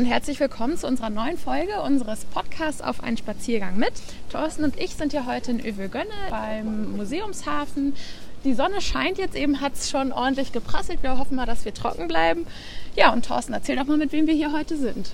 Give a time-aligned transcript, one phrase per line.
[0.00, 3.92] und herzlich willkommen zu unserer neuen Folge unseres Podcasts auf einen Spaziergang mit.
[4.32, 7.92] Thorsten und ich sind ja heute in Övelgönne beim Museumshafen.
[8.44, 11.02] Die Sonne scheint jetzt eben, hat es schon ordentlich geprasselt.
[11.02, 12.46] Wir hoffen mal, dass wir trocken bleiben.
[12.96, 15.10] Ja, und Thorsten, erzähl doch mal, mit wem wir hier heute sind.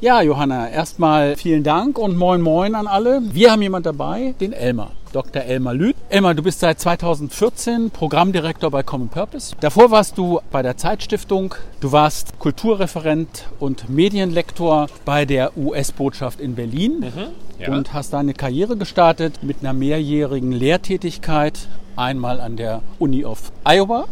[0.00, 3.20] Ja, Johanna, erstmal vielen Dank und moin moin an alle.
[3.34, 4.92] Wir haben jemand dabei, den Elmar.
[5.12, 5.42] Dr.
[5.42, 5.96] Elmar Lüth.
[6.08, 9.54] Elmar, du bist seit 2014 Programmdirektor bei Common Purpose.
[9.60, 16.54] Davor warst du bei der Zeitstiftung, du warst Kulturreferent und Medienlektor bei der US-Botschaft in
[16.54, 17.72] Berlin mhm, ja.
[17.72, 24.06] und hast deine Karriere gestartet mit einer mehrjährigen Lehrtätigkeit, einmal an der Uni of Iowa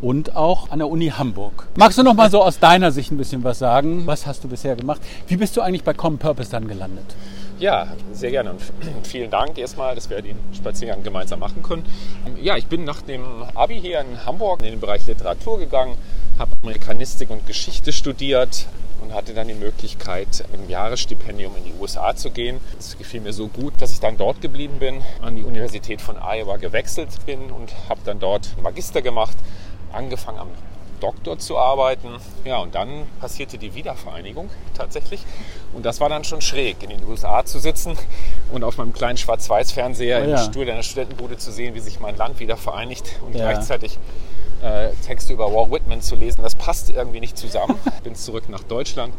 [0.00, 1.68] und auch an der Uni Hamburg.
[1.76, 4.06] Magst du noch mal so aus deiner Sicht ein bisschen was sagen?
[4.06, 5.00] Was hast du bisher gemacht?
[5.28, 7.06] Wie bist du eigentlich bei Common Purpose dann gelandet?
[7.60, 8.62] Ja, sehr gerne und
[9.06, 11.84] vielen Dank erstmal, dass wir den Spaziergang gemeinsam machen können.
[12.40, 13.22] Ja, ich bin nach dem
[13.54, 15.98] Abi hier in Hamburg in den Bereich Literatur gegangen,
[16.38, 18.64] habe Amerikanistik und Geschichte studiert
[19.02, 22.60] und hatte dann die Möglichkeit, mit einem Jahresstipendium in die USA zu gehen.
[22.78, 26.16] Es gefiel mir so gut, dass ich dann dort geblieben bin, an die Universität von
[26.16, 29.36] Iowa gewechselt bin und habe dann dort Magister gemacht,
[29.92, 30.48] angefangen am
[31.00, 32.08] Doktor zu arbeiten.
[32.44, 35.22] Ja, und dann passierte die Wiedervereinigung tatsächlich.
[35.72, 37.96] Und das war dann schon schräg, in den USA zu sitzen
[38.52, 40.38] und auf meinem kleinen Schwarz-Weiß-Fernseher oh ja.
[40.38, 43.50] im Stuhl einer Studentenbude zu sehen, wie sich mein Land wieder vereinigt und ja.
[43.50, 43.98] gleichzeitig
[44.62, 46.42] äh, Texte über Walt Whitman zu lesen.
[46.42, 47.78] Das passt irgendwie nicht zusammen.
[48.04, 49.14] Bin zurück nach Deutschland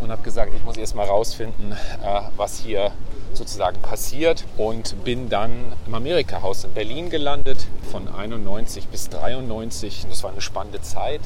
[0.00, 2.92] und habe gesagt, ich muss erst mal rausfinden, äh, was hier
[3.32, 10.06] sozusagen passiert und bin dann im Amerika-Haus in Berlin gelandet von 91 bis 93.
[10.08, 11.20] Das war eine spannende Zeit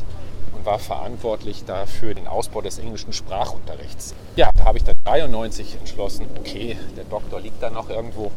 [0.54, 4.14] und war verantwortlich dafür den Ausbau des englischen Sprachunterrichts.
[4.36, 8.30] Ja, da habe ich dann 93 entschlossen, okay, der Doktor liegt da noch irgendwo.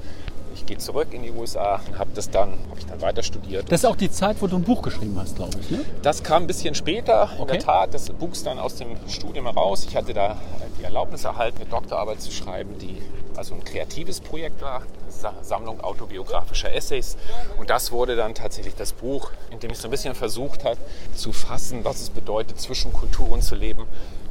[0.57, 3.71] Ich gehe zurück in die USA und habe das dann, habe ich dann weiter studiert.
[3.71, 5.85] Das ist auch die Zeit, wo du ein Buch geschrieben hast, glaube ich, ne?
[6.01, 7.51] Das kam ein bisschen später, in okay.
[7.53, 7.93] der Tat.
[7.93, 9.85] Das Buch ist dann aus dem Studium heraus.
[9.87, 10.37] Ich hatte da
[10.79, 13.01] die Erlaubnis erhalten, eine Doktorarbeit zu schreiben, die
[13.35, 14.81] also ein kreatives Projekt war,
[15.23, 17.17] eine Sammlung autobiografischer Essays.
[17.57, 20.77] Und das wurde dann tatsächlich das Buch, in dem ich so ein bisschen versucht habe
[21.15, 23.85] zu fassen, was es bedeutet, zwischen Kulturen zu leben,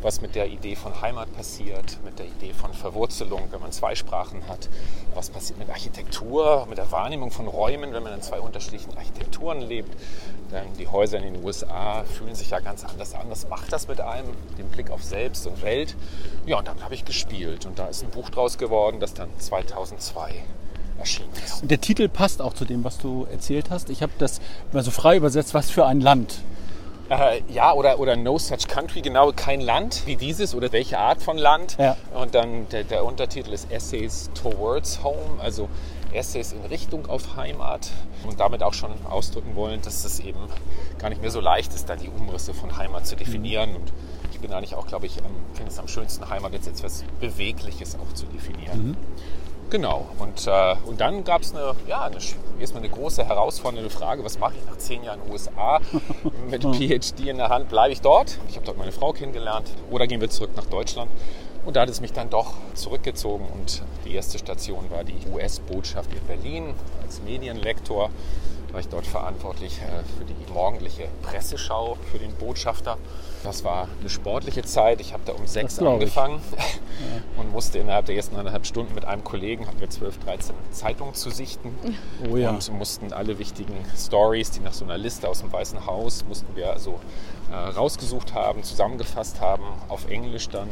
[0.07, 3.97] was mit der Idee von Heimat passiert, mit der Idee von Verwurzelung, wenn man zwei
[3.97, 4.69] Sprachen hat,
[5.17, 9.61] was passiert mit Architektur, mit der Wahrnehmung von Räumen, wenn man in zwei unterschiedlichen Architekturen
[9.61, 9.91] lebt.
[10.53, 13.29] Denn die Häuser in den USA fühlen sich ja ganz anders an.
[13.29, 15.97] Das macht das mit einem, den Blick auf Selbst und Welt.
[16.47, 19.29] Ja, und dann habe ich gespielt und da ist ein Buch draus geworden, das dann
[19.41, 20.37] 2002
[21.01, 21.31] erschienen.
[21.63, 23.91] Und der Titel passt auch zu dem, was du erzählt hast.
[23.91, 24.41] Ich habe das
[24.71, 26.43] mal so frei übersetzt, was für ein Land.
[27.09, 31.23] Äh, ja, oder, oder No Such Country, genau kein Land wie dieses oder welche Art
[31.23, 31.77] von Land.
[31.79, 31.97] Ja.
[32.15, 35.69] Und dann der, der Untertitel ist Essays Towards Home, also
[36.13, 37.91] Essays in Richtung auf Heimat
[38.27, 40.39] und damit auch schon ausdrücken wollen, dass es eben
[40.99, 43.71] gar nicht mehr so leicht ist, da die Umrisse von Heimat zu definieren.
[43.71, 43.77] Mhm.
[43.77, 43.93] Und
[44.33, 45.15] ich bin eigentlich auch, glaube ich,
[45.55, 48.89] finde es am schönsten, Heimat jetzt etwas Bewegliches auch zu definieren.
[48.89, 48.97] Mhm.
[49.69, 50.07] Genau.
[50.19, 52.19] Und, äh, und dann gab es eine, ja, eine,
[52.61, 55.81] erstmal eine große herausfordernde Frage, was mache ich nach zehn Jahren USA
[56.51, 57.69] mit PhD in der Hand?
[57.69, 58.39] Bleibe ich dort?
[58.49, 59.69] Ich habe dort meine Frau kennengelernt.
[59.91, 61.11] Oder gehen wir zurück nach Deutschland?
[61.65, 66.11] Und da hat es mich dann doch zurückgezogen und die erste Station war die US-Botschaft
[66.13, 68.11] in Berlin als Medienlektor.
[68.71, 72.99] War ich dort verantwortlich äh, für die morgendliche Presseschau für den Botschafter.
[73.47, 75.01] Das war eine sportliche Zeit.
[75.01, 76.65] Ich habe da um sechs angefangen ja.
[77.41, 81.15] und musste innerhalb der ersten eineinhalb Stunden mit einem Kollegen, hatten wir 12, 13 Zeitungen
[81.15, 81.73] zu sichten
[82.29, 82.51] oh ja.
[82.51, 86.57] und mussten alle wichtigen Stories, die nach so einer Liste aus dem Weißen Haus, mussten
[86.57, 86.99] wir also
[87.53, 90.69] äh, rausgesucht haben, zusammengefasst haben, auf Englisch dann.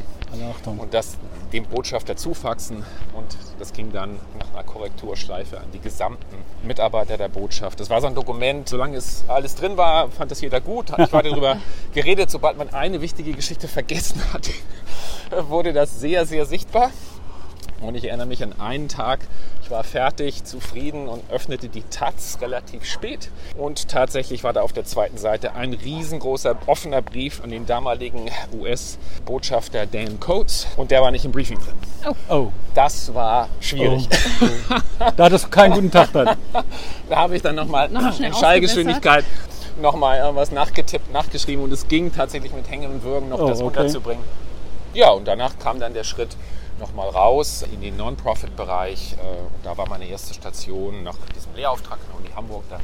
[0.50, 0.80] Achtung.
[0.80, 1.16] Und das
[1.54, 2.84] dem Botschafter zufaxen.
[3.14, 7.80] Und das ging dann nach einer Korrekturschleife an die gesamten Mitarbeiter der Botschaft.
[7.80, 10.90] Das war so ein Dokument, solange es alles drin war, fand das jeder gut.
[10.98, 11.56] Ich war darüber
[11.92, 14.50] geredet, sobald man eine wichtige Geschichte vergessen hat,
[15.48, 16.90] wurde das sehr, sehr sichtbar.
[17.80, 19.20] Und ich erinnere mich an einen Tag,
[19.62, 23.30] ich war fertig, zufrieden und öffnete die Taz relativ spät.
[23.58, 28.30] Und tatsächlich war da auf der zweiten Seite ein riesengroßer offener Brief an den damaligen
[28.58, 30.66] US-Botschafter Dan Coates.
[30.76, 32.14] Und der war nicht im Briefing drin.
[32.28, 32.34] Oh.
[32.34, 32.52] oh.
[32.74, 34.08] Das war schwierig.
[34.40, 34.76] Oh.
[35.16, 36.36] da hattest du keinen guten Tag dann.
[37.08, 39.24] da habe ich dann nochmal noch in Schallgeschwindigkeit
[39.80, 43.58] nochmal irgendwas nachgetippt, nachgeschrieben und es ging tatsächlich mit Hängen und Würgen noch oh, das
[43.58, 43.66] okay.
[43.66, 44.24] unterzubringen.
[44.92, 46.36] Ja, und danach kam dann der Schritt,
[46.78, 49.14] nochmal raus in den Non-Profit-Bereich.
[49.14, 49.16] Äh,
[49.62, 52.80] da war meine erste Station nach diesem Lehrauftrag in der Uni Hamburg dann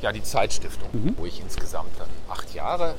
[0.00, 1.14] ja die Zeitstiftung, mhm.
[1.16, 2.94] wo ich insgesamt dann acht Jahre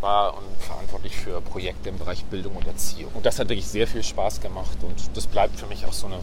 [0.00, 3.10] war und verantwortlich für Projekte im Bereich Bildung und Erziehung.
[3.14, 6.06] Und das hat wirklich sehr viel Spaß gemacht und das bleibt für mich auch so
[6.06, 6.18] eine,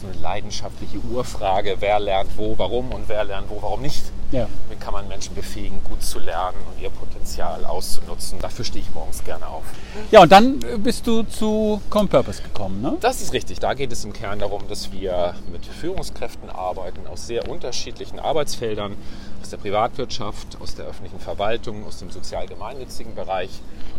[0.00, 4.02] so eine leidenschaftliche Urfrage, wer lernt wo, warum und wer lernt wo, warum nicht.
[4.32, 4.48] Ja.
[4.68, 8.40] Wie kann man Menschen befähigen, gut zu lernen und ihr Potenzial auszunutzen?
[8.40, 9.62] Dafür stehe ich morgens gerne auf.
[10.10, 12.96] Ja, und dann bist du zu Com Purpose gekommen, ne?
[13.00, 13.60] Das ist richtig.
[13.60, 18.96] Da geht es im Kern darum, dass wir mit Führungskräften arbeiten aus sehr unterschiedlichen Arbeitsfeldern,
[19.40, 23.50] aus der Privatwirtschaft, aus der öffentlichen Verwaltung, aus dem sozial-gemeinnützigen Bereich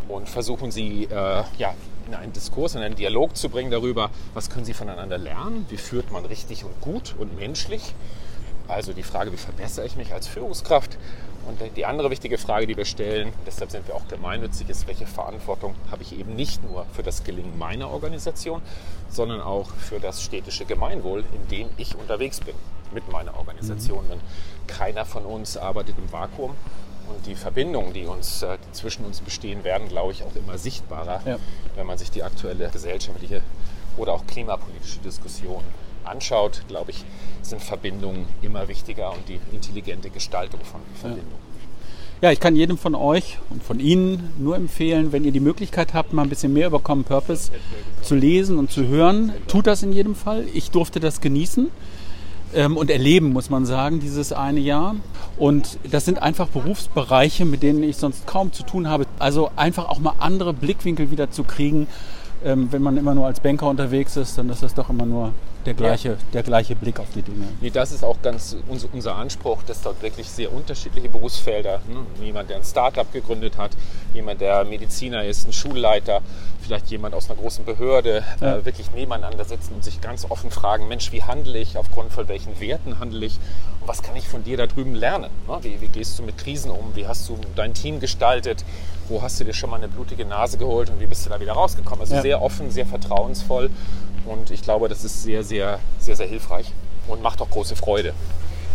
[0.08, 1.74] und versuchen sie äh, ja,
[2.08, 5.78] in einen Diskurs, in einen Dialog zu bringen darüber, was können sie voneinander lernen, wie
[5.78, 7.94] führt man richtig und gut und menschlich.
[8.68, 10.98] Also die Frage, wie verbessere ich mich als Führungskraft?
[11.48, 15.08] Und die andere wichtige Frage, die wir stellen, deshalb sind wir auch gemeinnützig, ist, welche
[15.08, 18.62] Verantwortung habe ich eben nicht nur für das Gelingen meiner Organisation,
[19.10, 22.56] sondern auch für das städtische Gemeinwohl, in dem ich unterwegs bin
[22.94, 24.04] mit meiner Organisation.
[24.06, 24.10] Mhm.
[24.10, 24.20] Denn
[24.68, 26.54] keiner von uns arbeitet im Vakuum
[27.10, 30.58] und die Verbindungen, die, uns, äh, die zwischen uns bestehen, werden, glaube ich, auch immer
[30.58, 31.38] sichtbarer, ja.
[31.76, 33.42] wenn man sich die aktuelle gesellschaftliche
[33.98, 35.64] oder auch klimapolitische Diskussion
[36.04, 37.04] anschaut, glaube ich,
[37.42, 41.48] sind Verbindungen immer wichtiger und die intelligente Gestaltung von Verbindungen.
[42.22, 42.30] Ja.
[42.30, 45.94] ja, ich kann jedem von euch und von Ihnen nur empfehlen, wenn ihr die Möglichkeit
[45.94, 47.52] habt, mal ein bisschen mehr über Common Purpose
[48.02, 50.46] zu lesen und zu hören, tut das in jedem Fall.
[50.54, 51.70] Ich durfte das genießen
[52.54, 54.96] ähm, und erleben, muss man sagen, dieses eine Jahr.
[55.38, 59.06] Und das sind einfach Berufsbereiche, mit denen ich sonst kaum zu tun habe.
[59.20, 61.88] Also einfach auch mal andere Blickwinkel wieder zu kriegen.
[62.44, 65.34] Ähm, wenn man immer nur als Banker unterwegs ist, dann ist das doch immer nur
[65.68, 66.18] der gleiche, ja.
[66.34, 67.46] der gleiche Blick auf die Dinge.
[67.60, 72.24] Nee, das ist auch ganz unser, unser Anspruch, dass dort wirklich sehr unterschiedliche Berufsfelder, hm,
[72.24, 73.72] jemand, der ein Startup gegründet hat,
[74.14, 76.22] jemand, der Mediziner ist, ein Schulleiter,
[76.62, 78.58] vielleicht jemand aus einer großen Behörde, äh, ja.
[78.58, 82.28] äh, wirklich nebeneinander sitzen und sich ganz offen fragen, Mensch, wie handle ich, aufgrund von
[82.30, 83.38] welchen Werten handle ich
[83.82, 85.30] und was kann ich von dir da drüben lernen?
[85.48, 85.60] Ne?
[85.62, 86.96] Wie, wie gehst du mit Krisen um?
[86.96, 88.64] Wie hast du dein Team gestaltet?
[89.10, 91.40] Wo hast du dir schon mal eine blutige Nase geholt und wie bist du da
[91.40, 92.02] wieder rausgekommen?
[92.02, 92.22] Also ja.
[92.22, 93.70] sehr offen, sehr vertrauensvoll
[94.28, 96.72] und ich glaube, das ist sehr, sehr, sehr, sehr hilfreich
[97.08, 98.14] und macht auch große Freude.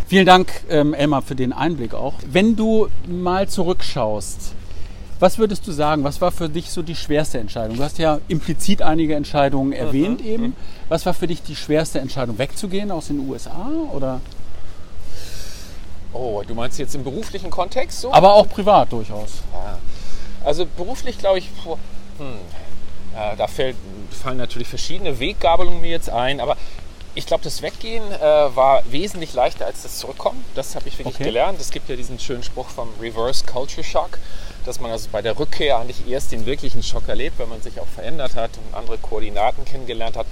[0.06, 2.14] Vielen Dank, ähm, Elmar, für den Einblick auch.
[2.26, 4.54] Wenn du mal zurückschaust,
[5.20, 7.76] was würdest du sagen, was war für dich so die schwerste Entscheidung?
[7.76, 10.26] Du hast ja implizit einige Entscheidungen erwähnt mhm.
[10.26, 10.56] eben.
[10.88, 14.20] Was war für dich die schwerste Entscheidung, wegzugehen aus den USA oder?
[16.12, 18.12] Oh, du meinst jetzt im beruflichen Kontext so?
[18.12, 19.42] Aber auch privat durchaus.
[19.52, 19.78] Ja.
[20.44, 21.48] Also beruflich glaube ich,
[22.18, 22.26] hm,
[23.16, 23.76] äh, da fällt,
[24.10, 26.56] fallen natürlich verschiedene Weggabelungen mir jetzt ein, aber
[27.14, 30.42] ich glaube, das Weggehen äh, war wesentlich leichter als das Zurückkommen.
[30.54, 31.24] Das habe ich wirklich okay.
[31.24, 31.60] gelernt.
[31.60, 34.18] Es gibt ja diesen schönen Spruch vom Reverse Culture Shock,
[34.64, 37.80] dass man also bei der Rückkehr eigentlich erst den wirklichen Schock erlebt, wenn man sich
[37.80, 40.26] auch verändert hat und andere Koordinaten kennengelernt hat.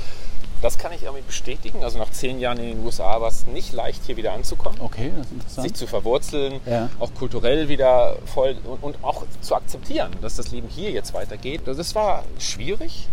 [0.63, 1.83] Das kann ich irgendwie bestätigen.
[1.83, 4.81] Also nach zehn Jahren in den USA war es nicht leicht, hier wieder anzukommen.
[4.81, 5.69] Okay, das ist interessant.
[5.69, 6.91] Sich zu verwurzeln, ja.
[6.99, 11.63] auch kulturell wieder voll und, und, auch zu akzeptieren, dass das Leben hier jetzt weitergeht.
[11.65, 13.09] Das war schwierig.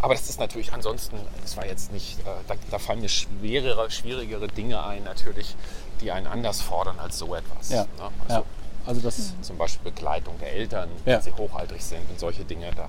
[0.00, 3.90] Aber das ist natürlich ansonsten, das war jetzt nicht, äh, da, da, fallen mir schwerere,
[3.90, 5.56] schwierigere Dinge ein, natürlich,
[6.00, 7.70] die einen anders fordern als so etwas.
[7.70, 7.82] Ja.
[7.82, 7.88] Ne?
[8.28, 8.44] Also, ja.
[8.86, 12.84] also das zum Beispiel Begleitung der Eltern, wenn sie hochaltrig sind und solche Dinge da.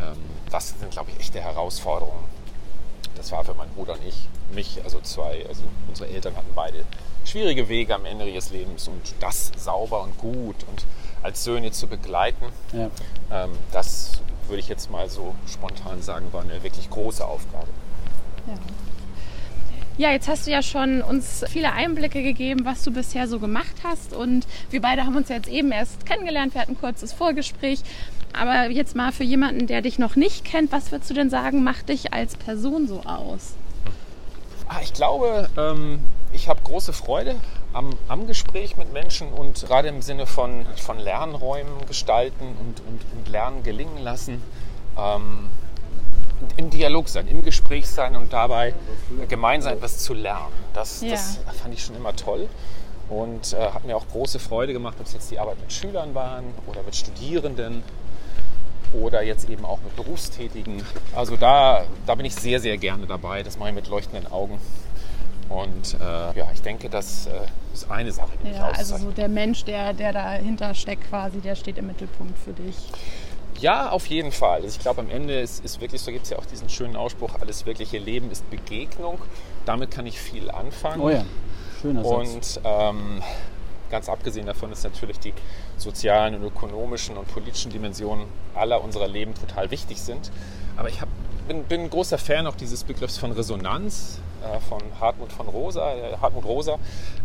[0.00, 0.16] Ähm,
[0.50, 2.24] das sind, glaube ich, echte Herausforderungen
[3.18, 6.84] das war für meinen Bruder und ich, mich, also zwei, also unsere Eltern hatten beide
[7.24, 10.86] schwierige Wege am Ende ihres Lebens und das sauber und gut und
[11.22, 12.90] als Söhne zu begleiten, ja.
[13.30, 17.68] ähm, das würde ich jetzt mal so spontan sagen, war eine wirklich große Aufgabe.
[18.46, 18.54] Ja.
[19.98, 23.74] Ja, jetzt hast du ja schon uns viele Einblicke gegeben, was du bisher so gemacht
[23.82, 24.14] hast.
[24.14, 26.54] Und wir beide haben uns ja jetzt eben erst kennengelernt.
[26.54, 27.80] Wir hatten ein kurzes Vorgespräch.
[28.32, 31.64] Aber jetzt mal für jemanden, der dich noch nicht kennt, was würdest du denn sagen,
[31.64, 33.54] macht dich als Person so aus?
[34.68, 36.00] Ah, ich glaube, ähm,
[36.32, 37.36] ich habe große Freude
[37.72, 43.00] am, am, Gespräch mit Menschen und gerade im Sinne von, von Lernräumen gestalten und, und,
[43.16, 44.42] und Lernen gelingen lassen.
[44.98, 45.48] Ähm,
[46.56, 48.74] im Dialog sein, im Gespräch sein und dabei
[49.28, 50.52] gemeinsam etwas zu lernen.
[50.72, 51.10] Das, ja.
[51.10, 52.48] das fand ich schon immer toll
[53.08, 56.14] und äh, hat mir auch große Freude gemacht, ob es jetzt die Arbeit mit Schülern
[56.14, 57.82] waren oder mit Studierenden
[58.92, 60.82] oder jetzt eben auch mit Berufstätigen.
[61.14, 63.42] Also da, da bin ich sehr, sehr gerne dabei.
[63.42, 64.60] Das mache ich mit leuchtenden Augen.
[65.48, 67.30] Und äh, ja, ich denke, das äh,
[67.72, 71.38] ist eine Sache, die ja, mich Also so der Mensch, der, der dahinter steckt quasi,
[71.40, 72.76] der steht im Mittelpunkt für dich.
[73.60, 74.62] Ja, auf jeden Fall.
[74.62, 76.96] Also ich glaube, am Ende ist, ist wirklich, so gibt es ja auch diesen schönen
[76.96, 79.18] Ausspruch, alles wirkliche Leben ist Begegnung.
[79.64, 81.00] Damit kann ich viel anfangen.
[81.00, 81.24] Oh ja,
[81.80, 82.56] schöner Satz.
[82.58, 83.22] Und ähm,
[83.90, 85.32] ganz abgesehen davon ist natürlich die
[85.76, 90.30] sozialen und ökonomischen und politischen Dimensionen aller unserer Leben total wichtig sind.
[90.76, 91.08] Aber ich hab,
[91.46, 95.94] bin, bin ein großer Fan auch dieses Begriffs von Resonanz äh, von Hartmut von Rosa,
[95.94, 96.78] äh, Hartmut Rosa,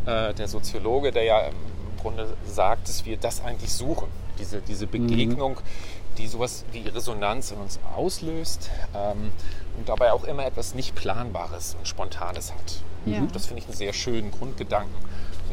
[0.05, 1.55] äh, der Soziologe, der ja im
[2.01, 4.07] Grunde sagt, dass wir das eigentlich suchen,
[4.39, 4.91] diese, diese mhm.
[4.91, 9.31] Begegnung, mhm die sowas wie Resonanz in uns auslöst ähm,
[9.77, 12.81] und dabei auch immer etwas nicht Planbares und Spontanes hat.
[13.05, 13.21] Ja.
[13.33, 14.95] Das finde ich einen sehr schönen Grundgedanken.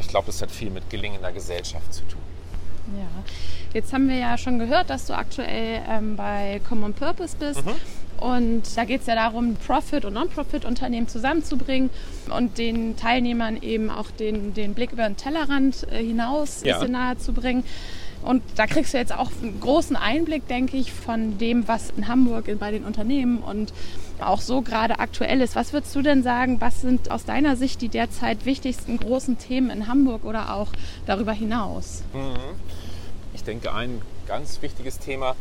[0.01, 2.21] Ich glaube, das hat viel mit gelingender Gesellschaft zu tun.
[2.97, 3.23] Ja,
[3.73, 7.65] jetzt haben wir ja schon gehört, dass du aktuell ähm, bei Common Purpose bist.
[7.65, 7.75] Mhm.
[8.21, 11.89] Und da geht es ja darum, Profit- und Non-Profit-Unternehmen zusammenzubringen
[12.35, 16.85] und den Teilnehmern eben auch den, den Blick über den Tellerrand äh, hinaus ja.
[16.87, 17.63] nahe zu bringen.
[18.23, 22.07] Und da kriegst du jetzt auch einen großen Einblick, denke ich, von dem, was in
[22.07, 23.73] Hamburg bei den Unternehmen und
[24.19, 25.55] auch so gerade aktuell ist.
[25.55, 29.69] Was würdest du denn sagen, was sind aus deiner Sicht die derzeit wichtigsten großen Themen
[29.69, 30.69] in Hamburg oder auch
[31.05, 32.03] darüber hinaus?
[32.13, 32.35] Mhm.
[33.33, 35.35] Ich denke, ein ganz wichtiges Thema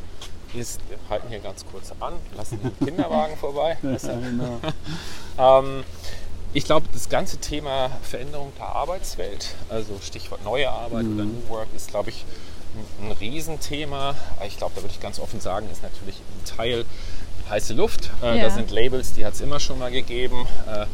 [0.54, 3.76] ist, wir halten hier ganz kurz an, lassen den Kinderwagen vorbei.
[3.82, 4.60] Ja, genau.
[5.38, 5.84] ähm,
[6.52, 11.14] ich glaube, das ganze Thema Veränderung der Arbeitswelt, also Stichwort neue Arbeit mhm.
[11.14, 12.24] oder New Work, ist, glaube ich,
[13.02, 14.14] ein, Riesenthema.
[14.46, 16.84] Ich glaube, da würde ich ganz offen sagen, ist natürlich ein Teil
[17.48, 18.10] heiße Luft.
[18.22, 18.44] Äh, ja.
[18.44, 20.46] Da sind Labels, die hat es immer schon mal gegeben.
[20.66, 20.86] Äh,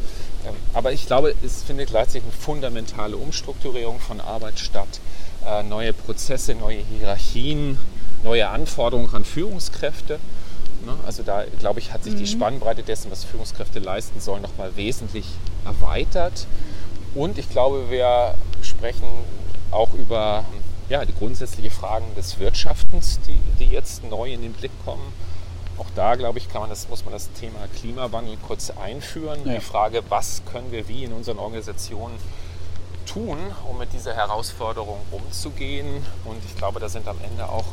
[0.74, 5.00] aber ich glaube, es findet gleichzeitig eine fundamentale Umstrukturierung von Arbeit statt.
[5.46, 7.78] Äh, neue Prozesse, neue Hierarchien,
[8.22, 10.18] neue Anforderungen an Führungskräfte.
[10.84, 10.94] Ne?
[11.04, 12.18] Also da, glaube ich, hat sich mhm.
[12.18, 15.26] die Spannbreite dessen, was Führungskräfte leisten sollen, nochmal wesentlich
[15.64, 16.46] erweitert.
[17.14, 19.06] Und ich glaube, wir sprechen
[19.70, 20.44] auch über
[20.88, 25.12] ja, die grundsätzlichen Fragen des Wirtschaftens, die, die jetzt neu in den Blick kommen.
[25.78, 29.40] Auch da, glaube ich, kann man das, muss man das Thema Klimawandel kurz einführen.
[29.44, 29.54] Ja.
[29.54, 32.16] Die Frage, was können wir wie in unseren Organisationen
[33.04, 33.38] tun,
[33.68, 36.04] um mit dieser Herausforderung umzugehen.
[36.24, 37.66] Und ich glaube, da sind am Ende auch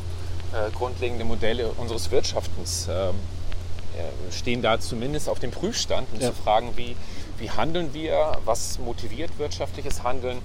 [0.52, 3.14] äh, grundlegende Modelle unseres Wirtschaftens ähm,
[3.94, 6.28] äh, stehen da zumindest auf dem Prüfstand, um ja.
[6.28, 6.96] zu fragen, wie,
[7.38, 10.42] wie handeln wir, was motiviert wirtschaftliches Handeln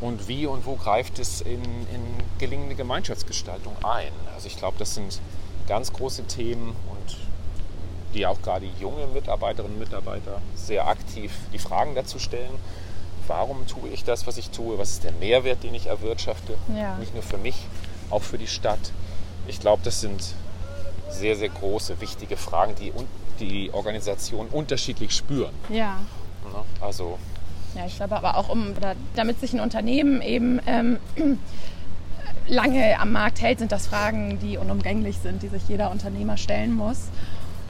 [0.00, 2.02] und wie und wo greift es in, in
[2.38, 4.12] gelingende Gemeinschaftsgestaltung ein.
[4.34, 5.20] Also ich glaube, das sind
[5.66, 7.16] ganz große Themen und
[8.14, 12.54] die auch gerade junge Mitarbeiterinnen und Mitarbeiter sehr aktiv die Fragen dazu stellen.
[13.26, 14.78] Warum tue ich das, was ich tue?
[14.78, 16.54] Was ist der Mehrwert, den ich erwirtschafte?
[16.74, 16.96] Ja.
[16.96, 17.66] Nicht nur für mich,
[18.08, 18.92] auch für die Stadt
[19.48, 20.34] ich glaube, das sind
[21.10, 22.92] sehr, sehr große, wichtige Fragen, die
[23.40, 25.54] die Organisation unterschiedlich spüren.
[25.68, 26.00] Ja.
[26.44, 26.64] Ne?
[26.80, 27.18] Also.
[27.74, 28.74] Ja, ich glaube aber auch, um,
[29.14, 30.98] damit sich ein Unternehmen eben ähm,
[32.48, 36.74] lange am Markt hält, sind das Fragen, die unumgänglich sind, die sich jeder Unternehmer stellen
[36.74, 37.08] muss.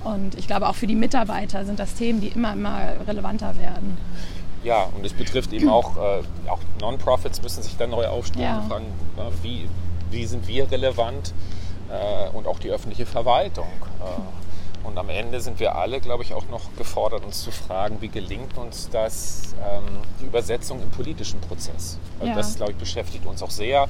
[0.04, 3.98] Und ich glaube, auch für die Mitarbeiter sind das Themen, die immer, immer relevanter werden.
[4.64, 8.58] Ja, und es betrifft eben auch, äh, auch Non-Profits müssen sich dann neu aufstellen ja.
[8.58, 8.86] und fragen,
[9.42, 9.68] wie,
[10.10, 11.32] wie sind wir relevant?
[11.90, 13.68] äh, und auch die öffentliche Verwaltung.
[14.00, 14.20] Äh,
[14.88, 18.08] und am Ende sind wir alle, glaube ich, auch noch gefordert, uns zu fragen, wie
[18.08, 19.84] gelingt uns das, ähm,
[20.20, 21.98] die Übersetzung im politischen Prozess.
[22.18, 22.34] Also ja.
[22.34, 23.86] Das, glaube ich, beschäftigt uns auch sehr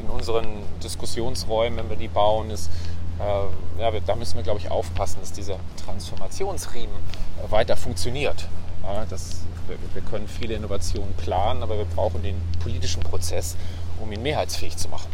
[0.00, 0.46] in unseren
[0.82, 2.50] Diskussionsräumen, wenn wir die bauen.
[2.50, 2.70] Ist,
[3.18, 8.48] äh, ja, da müssen wir, glaube ich, aufpassen, dass dieser Transformationsriemen äh, weiter funktioniert.
[8.82, 13.56] Ja, das, wir, wir können viele Innovationen planen, aber wir brauchen den politischen Prozess,
[14.00, 15.10] um ihn mehrheitsfähig zu machen.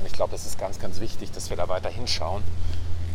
[0.00, 2.42] Und ich glaube, das ist ganz, ganz wichtig, dass wir da weiter hinschauen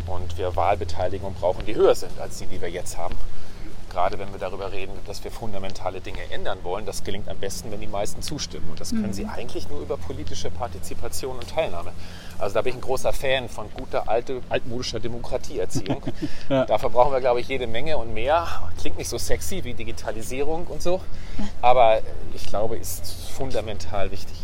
[0.08, 3.16] und wir Wahlbeteiligung brauchen, die höher sind als die, die wir jetzt haben.
[3.90, 7.72] Gerade wenn wir darüber reden, dass wir fundamentale Dinge ändern wollen, das gelingt am besten,
[7.72, 8.70] wenn die meisten zustimmen.
[8.70, 9.14] Und das können mhm.
[9.14, 11.94] sie eigentlich nur über politische Partizipation und Teilnahme.
[12.38, 16.04] Also da bin ich ein großer Fan von guter, alte, altmodischer Demokratieerziehung.
[16.50, 16.66] ja.
[16.66, 18.48] Dafür brauchen wir, glaube ich, jede Menge und mehr.
[18.80, 21.02] Klingt nicht so sexy wie Digitalisierung und so,
[21.62, 22.02] aber
[22.36, 24.38] ich glaube, ist fundamental wichtig.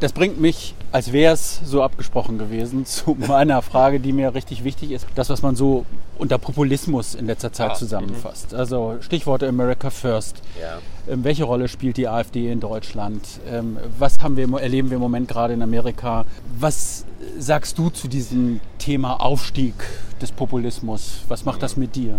[0.00, 4.64] Das bringt mich, als wäre es so abgesprochen gewesen, zu meiner Frage, die mir richtig
[4.64, 5.06] wichtig ist.
[5.14, 5.84] Das, was man so
[6.18, 8.52] unter Populismus in letzter Zeit ah, zusammenfasst.
[8.52, 8.58] Mhm.
[8.58, 10.42] Also Stichworte America First.
[10.60, 10.78] Ja.
[11.12, 13.22] Ähm, welche Rolle spielt die AfD in Deutschland?
[13.48, 16.24] Ähm, was haben wir, erleben wir im Moment gerade in Amerika?
[16.58, 17.04] Was
[17.38, 19.74] sagst du zu diesem Thema Aufstieg
[20.20, 21.20] des Populismus?
[21.28, 21.62] Was macht mhm.
[21.62, 22.18] das mit dir?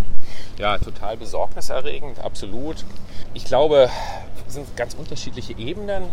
[0.57, 2.85] Ja, total besorgniserregend, absolut.
[3.33, 3.89] Ich glaube,
[4.47, 6.03] es sind ganz unterschiedliche Ebenen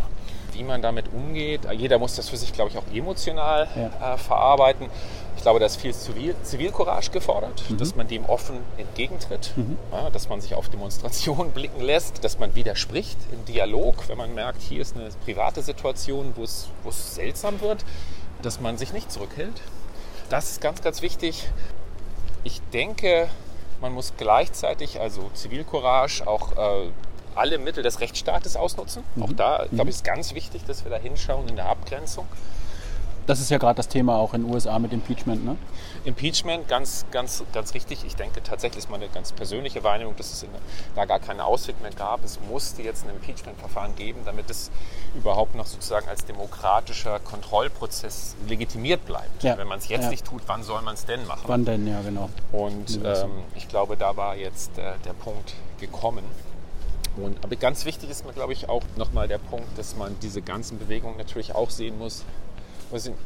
[0.57, 1.63] wie man damit umgeht.
[1.73, 4.15] Jeder muss das für sich, glaube ich, auch emotional ja.
[4.15, 4.89] äh, verarbeiten.
[5.37, 7.77] Ich glaube, da ist viel Zivil Zivilcourage gefordert, mhm.
[7.77, 9.77] dass man dem offen entgegentritt, mhm.
[9.93, 14.35] ja, dass man sich auf Demonstrationen blicken lässt, dass man widerspricht im Dialog, wenn man
[14.35, 16.69] merkt, hier ist eine private Situation, wo es,
[17.15, 17.85] seltsam wird,
[18.43, 19.61] dass man sich nicht zurückhält.
[20.29, 21.49] Das ist ganz, ganz wichtig.
[22.43, 23.29] Ich denke,
[23.81, 26.89] man muss gleichzeitig, also Zivilcourage, auch äh,
[27.37, 29.03] alle Mittel des Rechtsstaates ausnutzen.
[29.15, 29.23] Mhm.
[29.23, 32.27] Auch da, glaube ich, ist ganz wichtig, dass wir da hinschauen in der Abgrenzung.
[33.27, 35.57] Das ist ja gerade das Thema auch in den USA mit Impeachment, ne?
[36.05, 38.05] Impeachment, ganz, ganz, ganz richtig.
[38.07, 40.47] Ich denke tatsächlich ist meine ganz persönliche Wahrnehmung, dass es
[40.95, 42.25] da gar keinen Ausweg mehr gab.
[42.25, 44.71] Es musste jetzt ein Impeachment-Verfahren geben, damit es
[45.17, 49.43] überhaupt noch sozusagen als demokratischer Kontrollprozess legitimiert bleibt.
[49.43, 49.59] Ja.
[49.59, 50.11] Wenn man es jetzt ja.
[50.11, 51.43] nicht tut, wann soll man es denn machen?
[51.47, 52.31] Wann denn, ja, genau.
[52.53, 56.23] Und ähm, ich glaube, da war jetzt äh, der Punkt gekommen.
[57.17, 60.43] Und, aber ganz wichtig ist mir, glaube ich, auch nochmal der Punkt, dass man diese
[60.43, 62.25] ganzen Bewegungen natürlich auch sehen muss.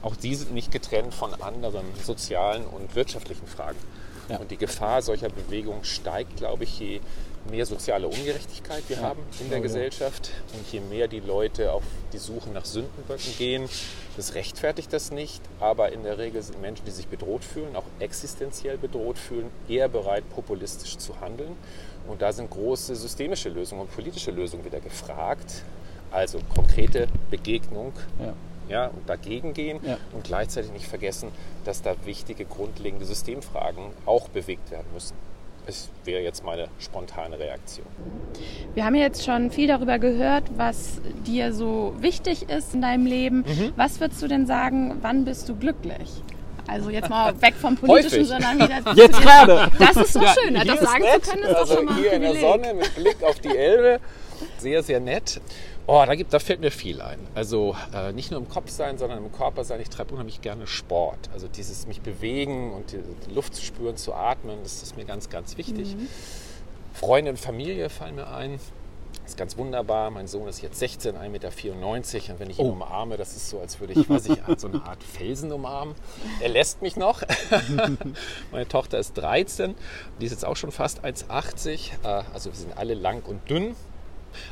[0.03, 3.77] Auch die sind nicht getrennt von anderen sozialen und wirtschaftlichen Fragen.
[4.29, 4.39] Ja.
[4.39, 7.01] Und die Gefahr solcher Bewegungen steigt, glaube ich, je
[7.51, 9.03] mehr soziale Ungerechtigkeit wir ja.
[9.03, 11.83] haben in der oh, Gesellschaft und je mehr die Leute auf
[12.13, 13.69] die Suche nach Sündenböcken gehen,
[14.17, 17.85] das rechtfertigt das nicht, aber in der Regel sind Menschen, die sich bedroht fühlen, auch
[17.99, 21.57] existenziell bedroht fühlen, eher bereit, populistisch zu handeln.
[22.09, 25.63] Und da sind große systemische Lösungen und politische Lösungen wieder gefragt.
[26.11, 28.35] Also konkrete Begegnung ja
[28.71, 29.99] ja, und dagegen gehen ja.
[30.13, 31.31] und gleichzeitig nicht vergessen,
[31.65, 35.15] dass da wichtige grundlegende Systemfragen auch bewegt werden müssen.
[35.67, 37.87] Das wäre jetzt meine spontane Reaktion.
[38.75, 43.45] Wir haben jetzt schon viel darüber gehört, was dir so wichtig ist in deinem Leben.
[43.47, 43.73] Mhm.
[43.77, 46.23] Was würdest du denn sagen, wann bist du glücklich?
[46.67, 48.95] Also jetzt mal weg vom Politischen, sondern wieder.
[48.95, 49.71] Jetzt gerade.
[49.79, 51.25] Das ist so ja, schön, das sagen nett.
[51.25, 53.57] zu können, ist also doch schon mal hier in der Sonne mit Blick auf die
[53.57, 54.01] Elbe.
[54.59, 55.41] Sehr, sehr nett.
[55.87, 57.19] Oh, da, gibt, da fällt mir viel ein.
[57.35, 59.81] Also äh, nicht nur im Kopf sein, sondern im Körper sein.
[59.81, 61.19] Ich treibe unheimlich gerne Sport.
[61.33, 65.05] Also dieses mich bewegen und die, die Luft zu spüren, zu atmen, das ist mir
[65.05, 65.97] ganz, ganz wichtig.
[65.97, 66.07] Mhm.
[66.95, 68.61] Freunde und Familie fallen mir ein.
[69.31, 70.11] Das ist ganz wunderbar.
[70.11, 72.33] Mein Sohn ist jetzt 16, 1,94 Meter.
[72.33, 72.73] Und wenn ich ihn oh.
[72.73, 75.95] umarme, das ist so, als würde ich, weiß ich, so eine Art Felsen umarmen.
[76.41, 77.23] Er lässt mich noch.
[78.51, 79.77] Meine Tochter ist 13.
[80.21, 81.93] Die ist jetzt auch schon fast 1,80.
[82.03, 83.77] Äh, also wir sind alle lang und dünn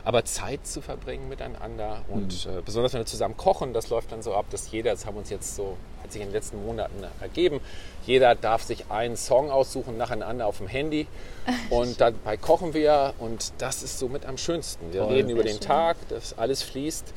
[0.05, 2.59] aber Zeit zu verbringen miteinander und mhm.
[2.59, 5.17] äh, besonders wenn wir zusammen kochen, das läuft dann so ab, dass jeder, das haben
[5.17, 7.61] uns jetzt so, hat sich in den letzten Monaten ergeben,
[8.07, 11.07] jeder darf sich einen Song aussuchen nacheinander auf dem Handy
[11.71, 14.93] und dabei kochen wir und das ist so mit am schönsten.
[14.93, 15.15] Wir Voll.
[15.15, 15.61] reden über den schön.
[15.61, 17.13] Tag, dass alles fließt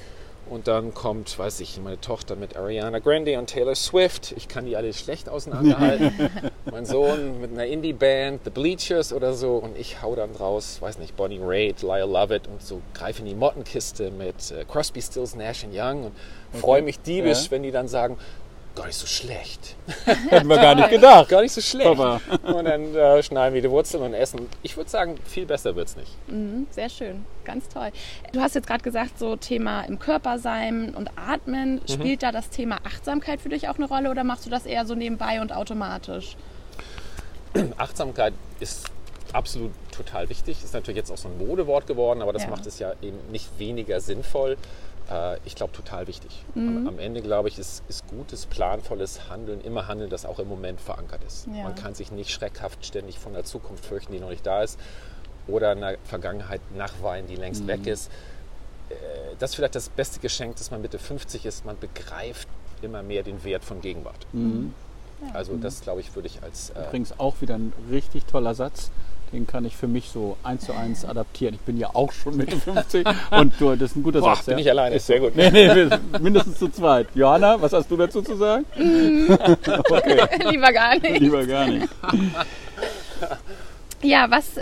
[0.51, 4.33] und dann kommt, weiß ich, meine Tochter mit Ariana Grande und Taylor Swift.
[4.35, 6.11] Ich kann die alle schlecht auseinanderhalten.
[6.69, 9.55] Mein Sohn mit einer Indie-Band, The Bleachers oder so.
[9.55, 13.25] Und ich hau dann draus, weiß nicht, Bonnie Raitt, Lyle Lovett und so greife in
[13.25, 16.11] die Mottenkiste mit äh, Crosby, Stills, Nash Young und
[16.51, 16.59] okay.
[16.59, 17.51] freue mich diebisch, ja.
[17.51, 18.17] wenn die dann sagen,
[18.75, 19.75] gar nicht so schlecht.
[20.29, 21.29] Hätten wir gar nicht gedacht.
[21.29, 21.95] gar nicht so schlecht.
[21.95, 22.21] Papa.
[22.43, 24.47] Und dann äh, schneiden wir die Wurzeln und essen.
[24.63, 26.11] Ich würde sagen, viel besser wird es nicht.
[26.27, 27.91] Mhm, sehr schön, ganz toll.
[28.31, 31.75] Du hast jetzt gerade gesagt, so Thema im Körper sein und atmen.
[31.75, 31.87] Mhm.
[31.87, 34.85] Spielt da das Thema Achtsamkeit für dich auch eine Rolle oder machst du das eher
[34.85, 36.37] so nebenbei und automatisch?
[37.77, 38.85] Achtsamkeit ist
[39.33, 40.63] absolut total wichtig.
[40.63, 42.49] Ist natürlich jetzt auch so ein Modewort geworden, aber das ja.
[42.49, 44.57] macht es ja eben nicht weniger sinnvoll
[45.11, 46.43] äh, ich glaube, total wichtig.
[46.55, 46.77] Mhm.
[46.77, 50.47] Am, am, Ende, glaube ich, ist, ist gutes, planvolles Handeln immer Handeln, das auch im
[50.47, 51.47] Moment verankert ist.
[51.47, 51.63] Ja.
[51.63, 54.79] Man kann sich nicht schreckhaft ständig von der Zukunft fürchten, die noch nicht da ist,
[55.47, 57.67] oder einer Vergangenheit nachweinen, die längst mhm.
[57.67, 58.09] weg ist.
[58.89, 58.95] Äh,
[59.39, 61.65] das ist vielleicht das beste Geschenk, dass man Mitte 50 ist.
[61.65, 62.47] Man begreift
[62.81, 64.25] immer mehr den Wert von Gegenwart.
[64.33, 64.73] Mhm.
[65.33, 66.71] Also das, glaube ich, würde ich als...
[66.71, 68.91] Äh, Übrigens auch wieder ein richtig toller Satz.
[69.31, 71.55] Den kann ich für mich so eins zu eins adaptieren.
[71.55, 74.45] Ich bin ja auch schon Mitte 50 und du, das ist ein guter Boah, Satz.
[74.45, 74.61] bin ja?
[74.61, 75.35] ich alleine, ist sehr gut.
[75.35, 75.87] Nee, nee,
[76.19, 77.07] mindestens zu zweit.
[77.15, 78.65] Johanna, was hast du dazu zu sagen?
[79.89, 80.27] okay.
[80.49, 81.19] Lieber gar nicht.
[81.19, 81.87] Lieber gar nicht.
[84.01, 84.55] Ja, was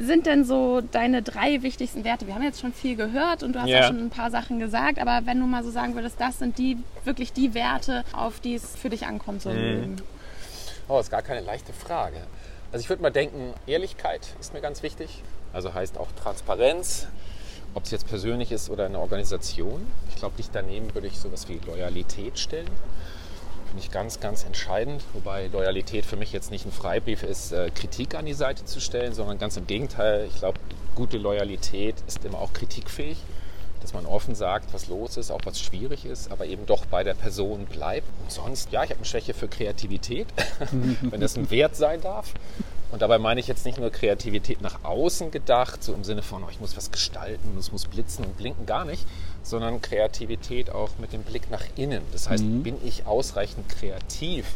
[0.00, 2.26] sind denn so deine drei wichtigsten Werte?
[2.26, 3.80] Wir haben jetzt schon viel gehört und du hast ja.
[3.80, 6.58] auch schon ein paar Sachen gesagt, aber wenn du mal so sagen würdest, das sind
[6.58, 9.96] die wirklich die Werte, auf die es für dich ankommt, so mhm.
[10.88, 12.16] Oh, ist gar keine leichte Frage.
[12.72, 15.22] Also ich würde mal denken, Ehrlichkeit ist mir ganz wichtig.
[15.52, 17.08] Also heißt auch Transparenz,
[17.74, 19.86] ob es jetzt persönlich ist oder eine Organisation.
[20.08, 22.70] Ich glaube, nicht daneben würde ich sowas wie Loyalität stellen.
[23.68, 25.04] Finde ich ganz, ganz entscheidend.
[25.12, 28.80] Wobei Loyalität für mich jetzt nicht ein Freibrief ist, äh, Kritik an die Seite zu
[28.80, 30.26] stellen, sondern ganz im Gegenteil.
[30.28, 30.58] Ich glaube,
[30.94, 33.18] gute Loyalität ist immer auch kritikfähig
[33.80, 37.04] dass man offen sagt, was los ist, auch was schwierig ist, aber eben doch bei
[37.04, 38.06] der Person bleibt.
[38.22, 40.26] Und sonst, ja, ich habe eine Schwäche für Kreativität,
[41.02, 42.34] wenn das ein Wert sein darf.
[42.90, 46.42] Und dabei meine ich jetzt nicht nur Kreativität nach außen gedacht, so im Sinne von,
[46.42, 49.06] oh, ich muss was gestalten, es muss blitzen und blinken, gar nicht,
[49.42, 52.02] sondern Kreativität auch mit dem Blick nach innen.
[52.12, 52.62] Das heißt, mhm.
[52.62, 54.46] bin ich ausreichend kreativ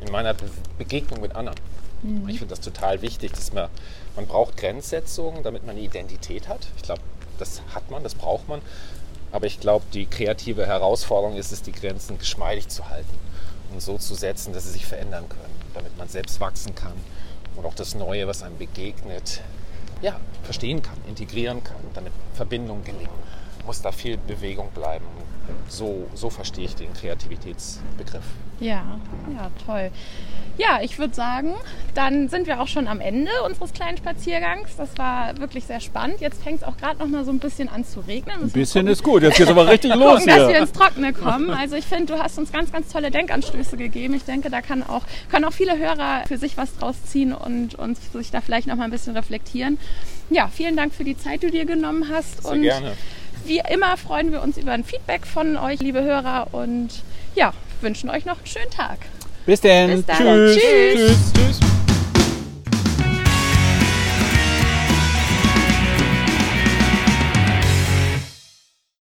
[0.00, 0.48] in meiner Be
[0.78, 1.58] Begegnung mit anderen?
[2.02, 2.28] Mhm.
[2.28, 3.68] Ich finde das total wichtig, dass man,
[4.14, 6.68] man braucht Grenzsetzungen, damit man eine Identität hat.
[6.76, 7.02] Ich glaube,
[7.38, 8.60] das hat man, das braucht man.
[9.32, 13.18] Aber ich glaube, die kreative Herausforderung ist es, die Grenzen geschmeidig zu halten
[13.72, 16.94] und so zu setzen, dass sie sich verändern können, damit man selbst wachsen kann
[17.56, 19.42] und auch das Neue, was einem begegnet,
[20.02, 23.08] ja, verstehen kann, integrieren kann, damit Verbindungen gelingen.
[23.70, 25.04] Muss da viel Bewegung bleiben.
[25.68, 28.24] So, so verstehe ich den Kreativitätsbegriff.
[28.58, 28.98] Ja,
[29.32, 29.92] ja, toll.
[30.58, 31.54] Ja, ich würde sagen,
[31.94, 34.74] dann sind wir auch schon am Ende unseres kleinen Spaziergangs.
[34.76, 36.20] Das war wirklich sehr spannend.
[36.20, 38.42] Jetzt fängt es auch gerade noch mal so ein bisschen an zu regnen.
[38.42, 39.22] Ein bisschen ist gut.
[39.22, 40.42] Jetzt geht es aber richtig los gucken, hier.
[40.42, 41.50] dass wir ins Trockene kommen.
[41.50, 44.14] Also ich finde, du hast uns ganz, ganz tolle Denkanstöße gegeben.
[44.14, 47.76] Ich denke, da kann auch, können auch viele Hörer für sich was draus ziehen und,
[47.76, 49.78] und sich da vielleicht noch mal ein bisschen reflektieren.
[50.28, 52.42] ja, vielen Dank für die Zeit, die du dir genommen hast.
[52.42, 52.96] Sehr und gerne.
[53.50, 56.46] Wie immer freuen wir uns über ein Feedback von euch, liebe Hörer.
[56.52, 56.90] Und
[57.34, 58.98] ja, wünschen euch noch einen schönen Tag.
[59.44, 59.90] Bis denn.
[59.90, 60.18] Bis dann.
[60.18, 60.54] Tschüss.
[60.54, 61.32] Tschüss.
[61.34, 61.58] Tschüss.
[61.58, 61.79] Tschüss.